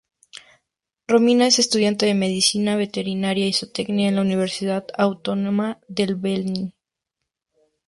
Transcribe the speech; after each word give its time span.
Romina 1.07 1.45
es 1.45 1.59
estudiante 1.59 2.07
de 2.07 2.15
Medicina 2.15 2.75
Veterinaria 2.75 3.45
y 3.45 3.53
Zootecnia 3.53 4.09
en 4.09 4.15
la 4.15 4.21
Universidad 4.23 4.87
Autónoma 4.97 5.79
del 5.87 6.15
Beni. 6.15 6.73